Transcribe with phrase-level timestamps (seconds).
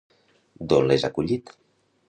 [0.71, 1.55] D'on les ha collit?